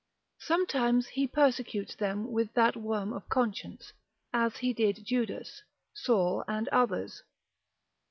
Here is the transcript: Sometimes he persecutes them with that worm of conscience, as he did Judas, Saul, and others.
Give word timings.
Sometimes 0.39 1.09
he 1.09 1.27
persecutes 1.27 1.93
them 1.93 2.31
with 2.31 2.51
that 2.55 2.75
worm 2.75 3.13
of 3.13 3.29
conscience, 3.29 3.93
as 4.33 4.57
he 4.57 4.73
did 4.73 5.05
Judas, 5.05 5.61
Saul, 5.93 6.43
and 6.47 6.67
others. 6.69 7.21